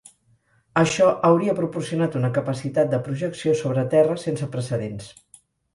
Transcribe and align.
Això 0.83 1.09
hauria 1.29 1.55
proporcionat 1.61 2.17
una 2.23 2.33
capacitat 2.39 2.91
de 2.95 3.03
projecció 3.11 3.57
sobre 3.63 3.87
terra 3.97 4.21
sense 4.27 4.53
precedents. 4.59 5.17